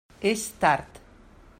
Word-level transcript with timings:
És 0.29 0.45
tard. 0.65 1.01